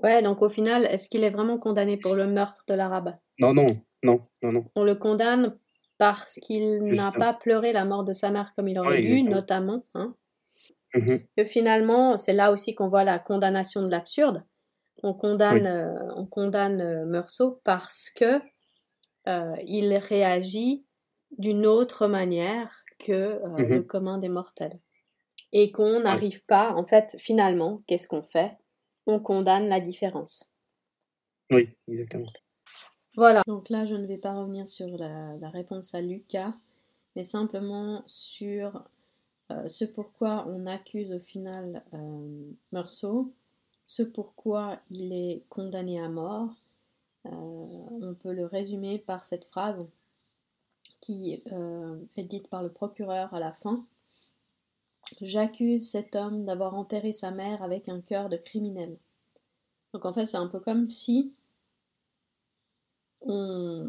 Ouais, 0.03 0.23
donc 0.23 0.43
au 0.43 0.49
final, 0.49 0.85
est-ce 0.87 1.09
qu'il 1.09 1.25
est 1.25 1.31
vraiment 1.31 1.59
condamné 1.59 1.97
pour 1.97 2.15
le 2.15 2.27
meurtre 2.27 2.63
de 2.69 2.75
l'arabe? 2.75 3.17
Non, 3.39 3.53
non, 3.53 3.67
non, 4.03 4.27
non, 4.43 4.53
non. 4.53 4.65
On 4.75 4.85
le 4.85 4.95
condamne 4.95 5.59
parce 5.99 6.35
qu'il 6.37 6.83
n'a 6.85 7.13
pas 7.13 7.33
pleuré 7.33 7.73
la 7.73 7.85
mort 7.85 8.05
de 8.05 8.13
sa 8.13 8.31
mère 8.31 8.55
comme 8.55 8.69
il 8.69 8.79
aurait 8.79 9.03
dû, 9.03 9.23
notamment. 9.23 9.85
Hein. 9.95 10.15
Mm-hmm. 10.95 11.27
Et 11.37 11.45
finalement, 11.45 12.17
c'est 12.17 12.33
là 12.33 12.53
aussi 12.53 12.75
qu'on 12.75 12.89
voit 12.89 13.05
la 13.05 13.19
condamnation 13.19 13.83
de 13.83 13.91
l'absurde. 13.91 14.45
On 15.03 15.15
condamne, 15.15 15.67
euh, 15.67 16.15
on 16.17 16.27
condamne 16.27 16.81
euh, 16.81 17.05
Meursault 17.07 17.61
parce 17.65 18.11
que 18.11 18.41
euh, 19.29 19.57
il 19.67 19.95
réagit 19.97 20.85
d'une 21.39 21.67
autre 21.67 22.07
manière 22.07 22.85
que 22.99 23.41
mm-hmm. 23.43 23.67
le 23.69 23.83
commun 23.83 24.19
des 24.19 24.29
mortels. 24.29 24.79
Et 25.53 25.71
qu'on 25.71 26.01
n'arrive 26.01 26.45
pas, 26.47 26.73
en 26.75 26.85
fait, 26.87 27.17
finalement, 27.19 27.83
qu'est-ce 27.87 28.09
qu'on 28.09 28.23
fait? 28.23 28.57
On 29.07 29.21
condamne 29.21 29.69
la 29.69 29.81
différence. 29.81 30.51
Oui, 31.51 31.69
exactement. 31.89 32.25
Voilà. 33.17 33.43
Donc 33.47 33.69
là, 33.69 33.85
je 33.85 33.95
ne 33.95 34.07
vais 34.07 34.17
pas 34.17 34.33
revenir 34.33 34.67
sur 34.67 34.89
la, 34.97 35.37
la 35.39 35.51
réponse 35.51 35.95
à 35.95 36.01
Lucas, 36.01 36.55
mais 37.15 37.25
simplement 37.25 38.03
sur 38.07 38.83
euh, 39.53 39.69
ce 39.69 39.85
pourquoi 39.85 40.47
on 40.49 40.67
accuse 40.67 41.13
au 41.13 41.21
final 41.21 41.85
euh, 41.95 42.51
Meursault, 42.73 43.33
ce 43.85 44.03
pourquoi 44.03 44.81
il 44.91 45.13
est 45.13 45.45
condamné 45.49 46.01
à 46.01 46.09
mort, 46.09 46.51
euh, 46.51 46.62
on 47.25 48.15
peut 48.21 48.33
le 48.33 48.47
résumer 48.47 48.99
par 48.99 49.25
cette 49.25 49.45
phrase 49.45 49.89
qui 51.01 51.33
est 51.33 52.25
dite 52.25 52.49
par 52.49 52.63
le 52.63 52.73
procureur 52.73 53.33
à 53.35 53.41
la 53.41 53.53
fin. 53.53 53.87
J'accuse 55.21 55.91
cet 55.91 56.17
homme 56.17 56.45
d'avoir 56.45 56.75
enterré 56.75 57.13
sa 57.13 57.31
mère 57.31 57.63
avec 57.63 57.89
un 57.89 58.01
cœur 58.01 58.29
de 58.29 58.37
criminel. 58.37 58.97
Donc 59.93 60.05
en 60.05 60.13
fait 60.13 60.27
c'est 60.27 60.37
un 60.37 60.47
peu 60.47 60.61
comme 60.61 60.89
si 60.89 61.33
on 63.21 63.87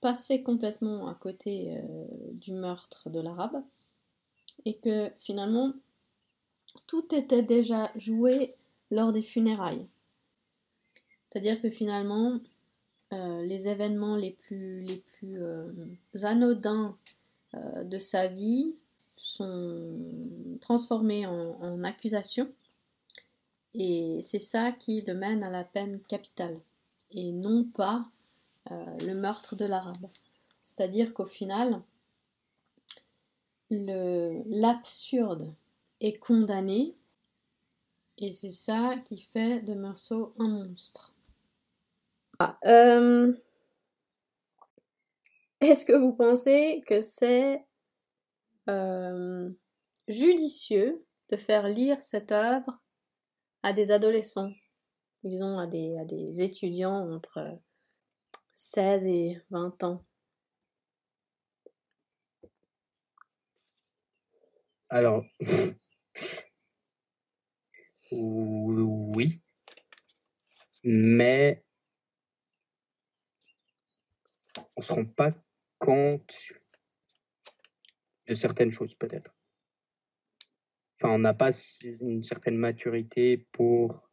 passait 0.00 0.42
complètement 0.42 1.08
à 1.08 1.14
côté 1.14 1.80
du 2.32 2.52
meurtre 2.52 3.10
de 3.10 3.20
l'arabe 3.20 3.62
et 4.64 4.76
que 4.76 5.10
finalement 5.20 5.72
tout 6.86 7.14
était 7.14 7.42
déjà 7.42 7.90
joué 7.96 8.54
lors 8.90 9.12
des 9.12 9.22
funérailles. 9.22 9.86
C'est-à-dire 11.24 11.62
que 11.62 11.70
finalement 11.70 12.40
euh, 13.12 13.42
les 13.42 13.66
événements 13.68 14.14
les 14.14 14.30
plus, 14.30 14.86
euh, 15.24 15.72
anodins 16.22 16.96
euh, 17.54 17.82
de 17.82 17.98
sa 17.98 18.28
vie 18.28 18.76
sont 19.16 19.98
transformés 20.60 21.26
en 21.26 21.82
accusations 21.84 22.50
et 23.74 24.20
c'est 24.22 24.38
ça 24.38 24.70
qui 24.72 25.02
le 25.02 25.14
mène 25.14 25.42
à 25.42 25.50
la 25.50 25.64
peine 25.64 26.00
capitale 26.08 26.58
et 27.10 27.32
non 27.32 27.64
pas 27.64 28.08
le 28.70 29.12
meurtre 29.14 29.56
de 29.56 29.64
l'arabe. 29.64 30.06
C'est-à-dire 30.62 31.12
qu'au 31.12 31.26
final, 31.26 31.82
l'absurde 33.70 35.52
est 36.00 36.18
condamné 36.18 36.94
et 38.16 38.30
c'est 38.30 38.48
ça 38.48 38.96
qui 39.04 39.18
fait 39.18 39.60
de 39.60 39.74
Meursault 39.74 40.32
un 40.38 40.48
monstre. 40.48 41.12
Euh, 42.66 43.34
est-ce 45.60 45.84
que 45.84 45.92
vous 45.92 46.14
pensez 46.14 46.82
que 46.86 47.02
c'est 47.02 47.62
euh, 48.68 49.50
judicieux 50.08 51.04
de 51.30 51.36
faire 51.36 51.68
lire 51.68 52.02
cette 52.02 52.32
œuvre 52.32 52.80
à 53.62 53.74
des 53.74 53.90
adolescents, 53.90 54.52
disons 55.22 55.58
à 55.58 55.66
des, 55.66 55.98
à 55.98 56.04
des 56.04 56.40
étudiants 56.40 57.12
entre 57.12 57.58
16 58.54 59.06
et 59.06 59.42
20 59.50 59.84
ans? 59.84 60.04
Alors, 64.88 65.24
oui, 68.10 69.42
mais 70.82 71.62
on 74.80 74.82
se 74.82 74.92
rend 74.94 75.04
pas 75.04 75.34
compte 75.78 76.34
de 78.26 78.34
certaines 78.34 78.72
choses 78.72 78.94
peut-être. 78.94 79.30
Enfin, 80.96 81.14
on 81.14 81.18
n'a 81.18 81.34
pas 81.34 81.50
une 81.82 82.24
certaine 82.24 82.56
maturité 82.56 83.46
pour, 83.52 84.08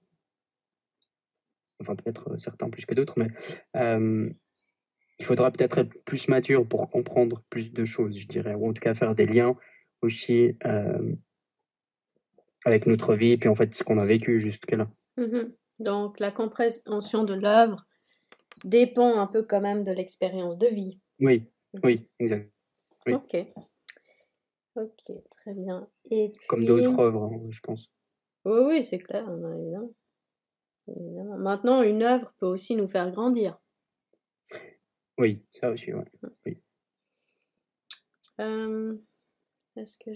enfin 1.79 1.95
peut-être 1.95 2.37
certains 2.37 2.69
plus 2.69 2.85
que 2.85 2.93
d'autres, 2.93 3.13
mais 3.17 3.29
euh, 3.77 4.29
il 5.19 5.25
faudra 5.25 5.51
peut-être 5.51 5.77
être 5.77 6.03
plus 6.03 6.27
mature 6.27 6.67
pour 6.67 6.89
comprendre 6.89 7.43
plus 7.49 7.71
de 7.71 7.85
choses, 7.85 8.17
je 8.17 8.27
dirais, 8.27 8.53
ou 8.53 8.69
en 8.69 8.73
tout 8.73 8.81
cas 8.81 8.93
faire 8.93 9.15
des 9.15 9.25
liens 9.25 9.55
aussi 10.01 10.57
euh, 10.65 11.15
avec 12.65 12.87
notre 12.87 13.15
vie 13.15 13.31
et 13.31 13.37
puis 13.37 13.47
en 13.47 13.55
fait 13.55 13.73
ce 13.73 13.85
qu'on 13.85 13.99
a 13.99 14.05
vécu 14.05 14.41
jusque-là. 14.41 14.89
Mhm. 15.15 15.53
Donc 15.79 16.19
la 16.19 16.31
compréhension 16.31 17.23
de 17.23 17.35
l'œuvre 17.35 17.86
dépend 18.63 19.19
un 19.19 19.27
peu 19.27 19.43
quand 19.43 19.61
même 19.61 19.83
de 19.83 19.91
l'expérience 19.91 20.57
de 20.57 20.67
vie. 20.67 20.99
Oui, 21.19 21.45
mhm. 21.73 21.81
oui, 21.83 22.09
exact. 22.19 22.51
Ok. 23.07 23.45
Ok, 24.75 25.11
très 25.31 25.53
bien. 25.53 25.89
Et 26.11 26.31
Comme 26.47 26.65
d'autres 26.65 26.99
œuvres, 26.99 27.31
hein, 27.33 27.47
je 27.49 27.59
pense. 27.61 27.89
Oui, 28.45 28.59
oui, 28.67 28.83
c'est 28.83 28.99
clair, 28.99 29.23
évidemment. 29.23 29.91
évidemment. 30.87 31.37
Maintenant, 31.37 31.81
une 31.81 32.03
œuvre 32.03 32.33
peut 32.39 32.45
aussi 32.45 32.75
nous 32.75 32.87
faire 32.87 33.11
grandir. 33.11 33.59
Oui, 35.17 35.43
ça 35.59 35.71
aussi, 35.71 35.93
oui. 35.93 36.03
oui. 36.45 36.57
Euh, 38.39 38.95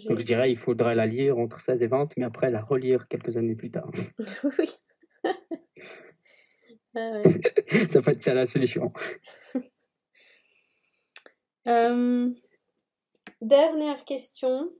donc 0.07 0.19
je 0.19 0.23
dirais 0.23 0.51
il 0.51 0.57
faudrait 0.57 0.95
la 0.95 1.05
lire 1.05 1.37
entre 1.37 1.61
16 1.61 1.83
et 1.83 1.87
20, 1.87 2.17
mais 2.17 2.25
après 2.25 2.49
la 2.49 2.61
relire 2.61 3.07
quelques 3.07 3.37
années 3.37 3.55
plus 3.55 3.71
tard. 3.71 3.91
oui. 4.59 4.69
Ah 6.95 7.21
ça 7.89 8.01
peut 8.01 8.11
être 8.11 8.23
ça 8.23 8.33
la 8.33 8.45
solution. 8.45 8.89
Euh, 11.67 12.33
dernière 13.39 14.03
question. 14.03 14.71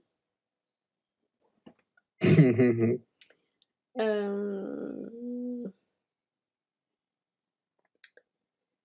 Euh, 3.98 5.68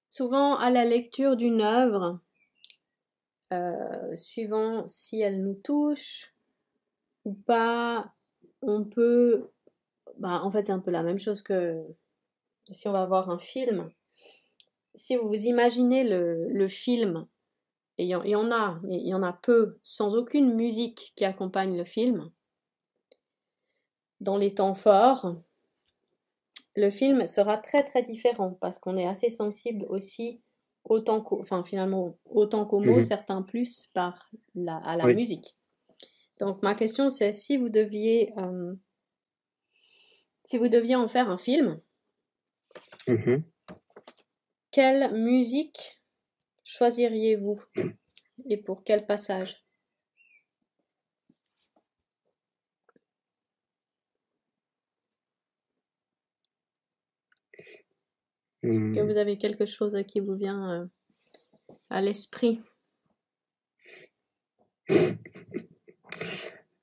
souvent 0.09 0.57
à 0.57 0.69
la 0.69 0.83
lecture 0.83 1.37
d'une 1.37 1.61
œuvre, 1.61 2.19
euh, 3.53 4.15
suivant 4.15 4.85
si 4.85 5.21
elle 5.21 5.41
nous 5.41 5.53
touche 5.53 6.33
ou 7.23 7.33
pas, 7.33 8.13
on 8.61 8.83
peut... 8.83 9.49
Bah, 10.17 10.41
en 10.43 10.51
fait, 10.51 10.65
c'est 10.65 10.73
un 10.73 10.79
peu 10.79 10.91
la 10.91 11.03
même 11.03 11.19
chose 11.19 11.41
que 11.41 11.81
si 12.73 12.87
on 12.87 12.91
va 12.91 13.05
voir 13.05 13.29
un 13.29 13.39
film. 13.39 13.89
Si 14.95 15.15
vous 15.15 15.27
vous 15.27 15.45
imaginez 15.45 16.03
le, 16.03 16.47
le 16.49 16.67
film, 16.67 17.27
et 17.97 18.03
il 18.03 18.09
y, 18.09 18.35
en 18.35 18.51
a, 18.51 18.79
il 18.87 19.07
y 19.07 19.13
en 19.13 19.23
a 19.23 19.33
peu, 19.33 19.79
sans 19.81 20.15
aucune 20.15 20.53
musique 20.53 21.13
qui 21.15 21.25
accompagne 21.25 21.75
le 21.75 21.85
film, 21.85 22.29
dans 24.19 24.37
les 24.37 24.53
temps 24.53 24.75
forts, 24.75 25.35
le 26.75 26.91
film 26.91 27.25
sera 27.25 27.57
très 27.57 27.83
très 27.83 28.03
différent 28.03 28.55
parce 28.61 28.77
qu'on 28.77 28.95
est 28.95 29.07
assez 29.07 29.31
sensible 29.31 29.85
aussi 29.89 30.41
autant 30.83 31.21
qu'au, 31.21 31.39
enfin 31.39 31.63
finalement 31.63 32.17
autant 32.25 32.65
qu'aux 32.65 32.79
mots, 32.79 32.97
mhm. 32.97 33.01
certains 33.01 33.41
plus 33.41 33.87
par 33.87 34.29
la, 34.53 34.77
à 34.77 34.95
la 34.95 35.07
musique. 35.07 35.57
Donc 36.39 36.61
ma 36.61 36.75
question 36.75 37.09
c'est 37.09 37.31
si 37.31 37.57
vous 37.57 37.69
deviez 37.69 38.31
euh, 38.37 38.75
si 40.45 40.57
vous 40.57 40.67
deviez 40.67 40.95
en 40.95 41.07
faire 41.07 41.29
un 41.31 41.39
film, 41.39 41.81
mhm. 43.07 43.43
quelle 44.71 45.13
musique 45.13 46.01
choisiriez-vous 46.63 47.61
Et 48.49 48.57
pour 48.57 48.83
quel 48.83 49.05
passage? 49.05 49.63
Est-ce 58.63 58.81
que 58.81 59.01
Hmm. 59.01 59.07
vous 59.11 59.17
avez 59.17 59.37
quelque 59.37 59.65
chose 59.65 59.97
qui 60.07 60.19
vous 60.19 60.35
vient 60.35 60.81
euh, 60.81 60.85
à 61.89 62.01
l'esprit? 62.01 62.61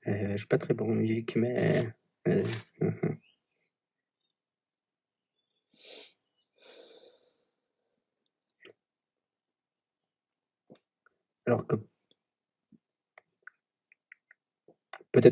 Euh, 0.07 0.33
je 0.33 0.37
suis 0.39 0.47
pas 0.47 0.59
très 0.59 0.75
bon 0.75 0.91
en 0.93 0.95
musique, 0.95 1.37
mais. 1.37 1.85
euh, 2.29 2.45
mhm. 2.81 3.19
Alors 11.47 11.67
que. 11.67 11.77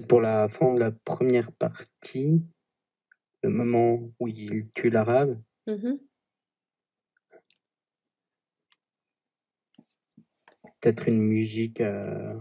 Peut-être 0.03 0.09
pour 0.09 0.21
la 0.21 0.49
fin 0.49 0.75
de 0.75 0.81
la 0.81 0.91
première 0.91 1.53
partie, 1.53 2.43
le 3.43 3.51
moment 3.51 4.11
où 4.19 4.29
il 4.29 4.69
tue 4.75 4.91
l'arabe, 4.91 5.41
Mhm. 5.69 6.01
peut-être 10.81 11.09
une 11.09 11.21
musique. 11.21 11.81
euh, 11.81 12.35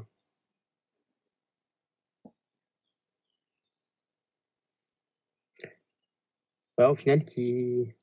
ouais, 6.77 6.85
au 6.85 6.95
final, 6.95 7.25
qui. 7.25 7.93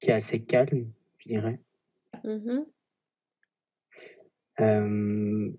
qui 0.00 0.10
est 0.10 0.14
assez 0.14 0.44
calme, 0.44 0.92
je 1.18 1.28
dirais. 1.28 1.60
Mhm. 2.24 2.66
Euh, 4.60 5.52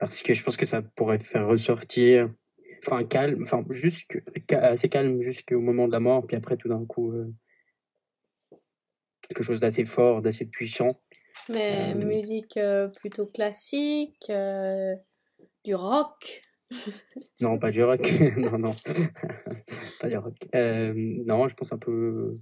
parce 0.00 0.22
que 0.22 0.34
je 0.34 0.42
pense 0.42 0.56
que 0.56 0.66
ça 0.66 0.82
pourrait 0.82 1.18
faire 1.18 1.46
ressortir, 1.46 2.32
enfin 2.84 3.04
calme, 3.04 3.42
enfin 3.44 3.64
juste 3.70 4.06
assez 4.50 4.88
calme 4.88 5.22
jusqu'au 5.22 5.60
moment 5.60 5.86
de 5.86 5.92
la 5.92 6.00
mort, 6.00 6.26
puis 6.26 6.36
après 6.36 6.56
tout 6.56 6.68
d'un 6.68 6.84
coup 6.86 7.12
euh, 7.12 7.32
quelque 9.22 9.42
chose 9.42 9.60
d'assez 9.60 9.84
fort, 9.84 10.22
d'assez 10.22 10.46
puissant. 10.46 11.00
Mais 11.48 11.92
Euh, 11.94 12.06
musique 12.06 12.56
euh, 12.56 12.88
plutôt 12.88 13.26
classique, 13.26 14.30
du 15.64 15.74
rock. 15.74 16.42
Non, 17.40 17.58
pas 17.58 17.70
du 17.70 17.82
rock, 17.82 18.00
non 18.36 18.58
non, 18.58 18.72
pas 20.00 20.08
du 20.10 20.16
rock. 20.18 20.36
Non, 20.52 21.48
je 21.48 21.54
pense 21.54 21.72
un 21.72 21.78
peu, 21.78 22.38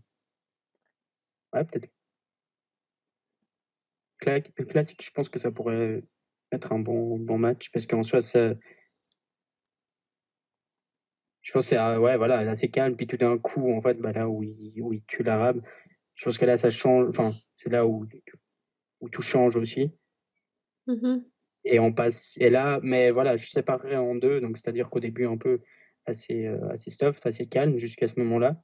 ouais 1.52 1.64
peut-être 1.64 1.88
Cla- 4.20 4.40
classique. 4.66 5.04
Je 5.04 5.12
pense 5.12 5.28
que 5.28 5.38
ça 5.38 5.52
pourrait 5.52 6.02
être 6.52 6.72
un 6.72 6.78
bon 6.78 7.18
bon 7.18 7.38
match 7.38 7.70
parce 7.72 7.86
qu'en 7.86 8.02
soi 8.04 8.22
ça. 8.22 8.54
Je 11.42 11.52
pense 11.52 11.64
que 11.64 11.68
c'est 11.70 11.78
euh, 11.78 11.98
ouais 11.98 12.16
voilà 12.16 12.38
assez 12.50 12.68
calme 12.68 12.96
puis 12.96 13.06
tout 13.06 13.16
d'un 13.16 13.38
coup 13.38 13.72
en 13.72 13.80
fait 13.82 13.94
bah 13.94 14.12
là 14.12 14.28
où 14.28 14.42
il 14.42 14.80
où 14.82 14.92
il 14.92 15.02
tue 15.04 15.22
l'arabe 15.22 15.62
je 16.14 16.24
pense 16.24 16.38
que 16.38 16.44
là 16.44 16.56
ça 16.56 16.70
change 16.70 17.08
enfin 17.10 17.32
c'est 17.56 17.70
là 17.70 17.86
où 17.86 18.06
où 19.00 19.08
tout 19.08 19.22
change 19.22 19.56
aussi 19.56 19.92
Mhm. 20.86 21.30
et 21.64 21.78
on 21.78 21.92
passe 21.92 22.34
et 22.38 22.50
là 22.50 22.80
mais 22.82 23.10
voilà 23.10 23.36
je 23.36 23.50
séparerai 23.50 23.96
en 23.96 24.14
deux 24.14 24.40
donc 24.40 24.56
c'est 24.58 24.68
à 24.68 24.72
dire 24.72 24.90
qu'au 24.90 25.00
début 25.00 25.26
un 25.26 25.36
peu 25.36 25.60
assez 26.06 26.46
euh, 26.46 26.68
assez 26.70 26.90
soft 26.90 27.24
assez 27.26 27.46
calme 27.46 27.76
jusqu'à 27.76 28.08
ce 28.08 28.18
moment 28.18 28.38
là 28.38 28.60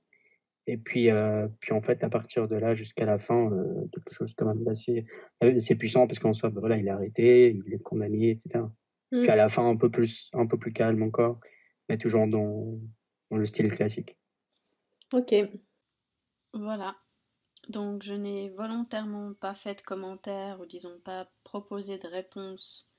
et 0.67 0.77
puis 0.77 1.11
euh, 1.11 1.47
puis 1.61 1.73
en 1.73 1.83
fait 1.83 2.03
à 2.05 2.09
partir 2.09 2.49
de 2.49 2.57
là 2.57 2.75
jusqu'à 2.75 3.05
la 3.05 3.19
fin 3.19 3.51
euh, 3.53 3.87
quelque 3.93 4.15
chose 4.15 4.35
quand 4.37 4.47
même 4.47 4.65
d'assez 4.65 5.05
euh, 5.43 5.57
assez 5.57 5.75
puissant 5.75 6.07
parce 6.07 6.19
qu'en 6.19 6.33
soi 6.33 6.51
bah, 6.51 6.61
voilà 6.61 6.79
il 6.79 6.87
est 6.87 6.91
arrêté 6.91 7.61
il 7.67 7.75
est 7.75 7.83
condamné 7.83 8.31
etc 8.31 8.65
Mm. 9.13 9.21
puis 9.21 9.31
à 9.31 9.37
la 9.37 9.49
fin 9.49 9.69
un 9.69 9.77
peu 9.77 9.91
plus 9.91 10.31
un 10.33 10.47
peu 10.47 10.59
plus 10.59 10.73
calme 10.73 11.03
encore 11.03 11.39
mais 11.89 11.99
toujours 11.99 12.27
dans 12.27 12.81
dans 13.31 13.37
le 13.37 13.47
style 13.47 13.71
classique 13.71 14.17
Ok. 15.13 15.33
Voilà. 16.53 16.97
Donc 17.69 18.03
je 18.03 18.15
n'ai 18.15 18.51
volontairement 18.51 19.35
pas 19.35 19.55
fait 19.55 19.77
de 19.77 19.81
commentaires 19.83 20.61
ou 20.61 20.67
disons 20.67 20.99
pas 21.05 21.31
proposé 21.45 21.99
de 21.99 22.09
réponse 22.09 22.91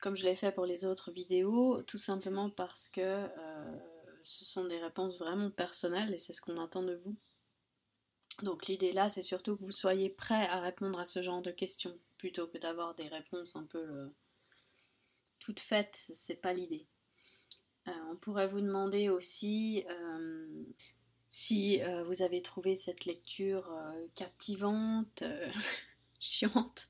comme 0.00 0.14
je 0.14 0.24
l'ai 0.24 0.36
fait 0.36 0.52
pour 0.52 0.64
les 0.64 0.84
autres 0.84 1.10
vidéos, 1.10 1.82
tout 1.82 1.98
simplement 1.98 2.50
parce 2.50 2.88
que 2.88 3.00
euh, 3.00 3.78
ce 4.28 4.44
sont 4.44 4.66
des 4.66 4.78
réponses 4.78 5.18
vraiment 5.18 5.50
personnelles 5.50 6.12
et 6.12 6.18
c'est 6.18 6.34
ce 6.34 6.42
qu'on 6.42 6.62
attend 6.62 6.82
de 6.82 6.96
vous. 6.96 7.16
Donc 8.42 8.66
l'idée 8.66 8.92
là, 8.92 9.08
c'est 9.08 9.22
surtout 9.22 9.56
que 9.56 9.62
vous 9.62 9.70
soyez 9.70 10.10
prêts 10.10 10.46
à 10.48 10.60
répondre 10.60 10.98
à 10.98 11.06
ce 11.06 11.22
genre 11.22 11.40
de 11.40 11.50
questions 11.50 11.98
plutôt 12.18 12.46
que 12.46 12.58
d'avoir 12.58 12.94
des 12.94 13.08
réponses 13.08 13.56
un 13.56 13.64
peu 13.64 13.78
euh, 13.78 14.08
toutes 15.38 15.60
faites. 15.60 15.96
C'est 15.96 16.42
pas 16.42 16.52
l'idée. 16.52 16.86
Euh, 17.88 17.92
on 18.10 18.16
pourrait 18.16 18.48
vous 18.48 18.60
demander 18.60 19.08
aussi 19.08 19.86
euh, 19.88 20.62
si 21.30 21.80
vous 22.06 22.20
avez 22.20 22.42
trouvé 22.42 22.76
cette 22.76 23.06
lecture 23.06 23.74
captivante, 24.14 25.24
chiante. 26.20 26.88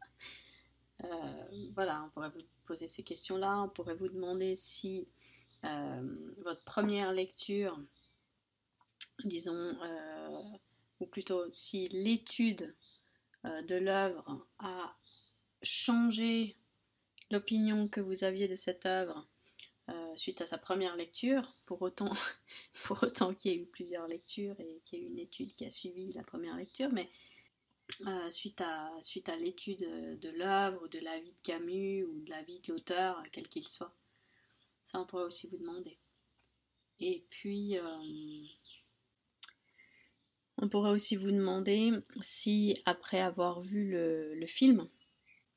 Voilà, 1.74 2.02
on 2.04 2.10
pourrait 2.10 2.30
vous 2.30 2.42
poser 2.66 2.88
ces 2.88 3.04
questions-là. 3.04 3.62
On 3.62 3.68
pourrait 3.68 3.94
vous 3.94 4.08
demander 4.08 4.56
si 4.56 5.08
euh, 5.68 6.34
votre 6.44 6.62
première 6.64 7.12
lecture, 7.12 7.78
disons, 9.24 9.52
euh, 9.82 10.42
ou 11.00 11.06
plutôt 11.06 11.44
si 11.52 11.88
l'étude 11.88 12.74
euh, 13.44 13.62
de 13.62 13.76
l'œuvre 13.76 14.46
a 14.58 14.96
changé 15.62 16.56
l'opinion 17.30 17.88
que 17.88 18.00
vous 18.00 18.24
aviez 18.24 18.48
de 18.48 18.54
cette 18.54 18.86
œuvre 18.86 19.26
suite 20.16 20.42
à 20.42 20.46
sa 20.46 20.58
première 20.58 20.96
lecture, 20.96 21.56
pour 21.64 21.80
autant, 21.80 22.12
pour 22.84 23.02
autant 23.02 23.32
qu'il 23.32 23.52
y 23.52 23.54
ait 23.54 23.58
eu 23.58 23.66
plusieurs 23.66 24.06
lectures 24.06 24.58
et 24.60 24.82
qu'il 24.84 24.98
y 24.98 25.02
ait 25.02 25.04
eu 25.06 25.08
une 25.10 25.18
étude 25.18 25.54
qui 25.54 25.64
a 25.64 25.70
suivi 25.70 26.12
la 26.12 26.22
première 26.22 26.56
lecture, 26.56 26.90
mais 26.92 27.08
suite 28.28 28.60
à, 28.60 28.90
suite 29.00 29.30
à 29.30 29.36
l'étude 29.36 30.18
de 30.20 30.28
l'œuvre, 30.30 30.88
de 30.88 30.98
la 30.98 31.18
vie 31.20 31.32
de 31.32 31.40
Camus, 31.40 32.04
ou 32.04 32.20
de 32.20 32.28
la 32.28 32.42
vie 32.42 32.60
de 32.60 32.72
l'auteur, 32.72 33.22
quel 33.32 33.48
qu'il 33.48 33.66
soit. 33.66 33.94
Ça, 34.88 34.98
on 35.00 35.04
pourrait 35.04 35.24
aussi 35.24 35.46
vous 35.48 35.58
demander. 35.58 35.98
Et 36.98 37.22
puis, 37.28 37.76
euh, 37.76 37.82
on 40.56 40.70
pourrait 40.70 40.92
aussi 40.92 41.14
vous 41.16 41.30
demander 41.30 41.92
si, 42.22 42.74
après 42.86 43.20
avoir 43.20 43.60
vu 43.60 43.90
le, 43.90 44.46
film, 44.46 44.88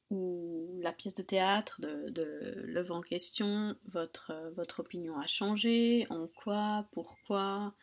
ou 0.10 0.78
la 0.82 0.92
pièce 0.92 1.14
de 1.14 1.22
théâtre 1.22 1.80
de, 1.80 2.56
l'œuvre 2.66 2.94
en 2.94 3.00
question, 3.00 3.78
votre, 3.86 4.34
votre 4.58 4.82
opinion 4.82 5.18
a 5.18 5.28
changé, 5.28 6.06
en 6.10 6.28
quoi, 6.28 6.90
pourquoi 6.92 7.74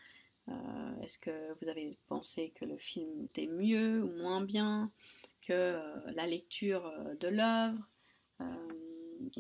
euh, 0.51 1.01
Est-ce 1.01 1.17
que 1.17 1.55
vous 1.63 1.71
avez 1.71 1.97
pensé 2.09 2.53
que 2.57 2.67
le 2.67 2.77
film 2.77 3.25
était 3.25 3.47
mieux 3.47 4.03
ou 4.03 4.13
moins 4.19 4.43
bien 4.43 4.93
que 5.41 5.55
euh, 5.55 6.13
la 6.13 6.27
lecture 6.27 6.93
de 7.19 7.29
l'œuvre 7.29 7.89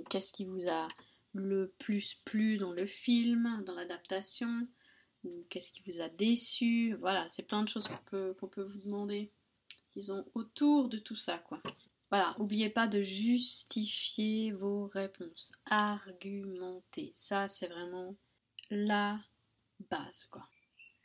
Qu'est-ce 0.08 0.32
qui 0.32 0.46
vous 0.46 0.66
a 0.70 0.88
le 1.34 1.74
plus 1.78 2.14
plu 2.24 2.56
dans 2.56 2.72
le 2.72 2.86
film, 2.86 3.62
dans 3.66 3.74
l'adaptation 3.74 4.68
qu'est-ce 5.48 5.70
qui 5.70 5.82
vous 5.86 6.00
a 6.00 6.08
déçu 6.08 6.94
Voilà, 7.00 7.28
c'est 7.28 7.42
plein 7.42 7.62
de 7.62 7.68
choses 7.68 7.88
qu'on 7.88 8.04
peut, 8.06 8.34
peut 8.34 8.62
vous 8.62 8.78
demander, 8.78 9.30
disons, 9.94 10.24
autour 10.34 10.88
de 10.88 10.98
tout 10.98 11.14
ça, 11.14 11.38
quoi. 11.38 11.60
Voilà, 12.10 12.34
n'oubliez 12.38 12.70
pas 12.70 12.88
de 12.88 13.02
justifier 13.02 14.52
vos 14.52 14.86
réponses, 14.86 15.52
argumenter. 15.66 17.12
Ça, 17.14 17.48
c'est 17.48 17.66
vraiment 17.66 18.16
la 18.70 19.20
base, 19.90 20.26
quoi. 20.26 20.48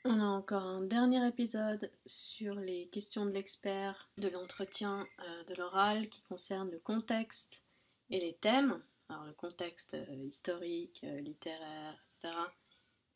On 0.06 0.20
a 0.20 0.26
encore 0.26 0.64
un 0.64 0.82
dernier 0.82 1.26
épisode 1.26 1.90
sur 2.06 2.56
les 2.56 2.88
questions 2.88 3.26
de 3.26 3.32
l'expert, 3.32 4.10
de 4.18 4.28
l'entretien, 4.28 5.08
euh, 5.20 5.44
de 5.46 5.56
l'oral 5.56 6.10
qui 6.10 6.22
concerne 6.24 6.70
le 6.72 6.80
contexte 6.80 7.66
et 8.10 8.20
les 8.20 8.34
thèmes. 8.36 8.82
Alors, 9.10 9.26
le 9.26 9.34
contexte 9.34 9.96
euh, 9.96 10.16
historique, 10.16 11.02
euh, 11.04 11.20
littéraire, 11.20 11.96
etc. 12.08 12.34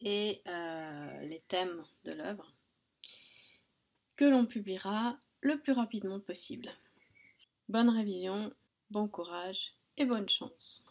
Et 0.02 0.42
euh, 0.48 1.22
les 1.22 1.42
thèmes 1.48 1.84
de 2.06 2.14
l'œuvre 2.14 2.54
que 4.16 4.26
l'on 4.26 4.46
publiera 4.46 5.18
le 5.42 5.60
plus 5.60 5.74
rapidement 5.74 6.20
possible. 6.20 6.72
Bonne 7.70 7.90
révision, 7.90 8.54
bon 8.90 9.08
courage 9.08 9.74
et 9.98 10.06
bonne 10.06 10.30
chance. 10.30 10.86